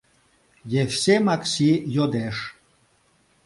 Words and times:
Евсе 0.81 1.15
Макси 1.27 1.71
йодеш: 1.95 2.37